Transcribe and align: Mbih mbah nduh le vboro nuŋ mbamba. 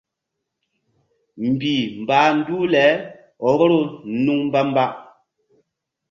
Mbih 1.51 1.83
mbah 2.01 2.27
nduh 2.37 2.65
le 2.73 2.85
vboro 3.41 3.79
nuŋ 4.23 4.39
mbamba. 4.47 4.85